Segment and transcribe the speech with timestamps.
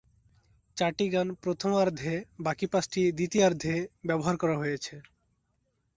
[0.77, 2.13] চারটি গান প্রথমার্ধে,
[2.39, 3.75] বাকি পাঁচটি দ্বিতীয়ার্ধে
[4.07, 4.95] ব্যবহার করা হয়েছে।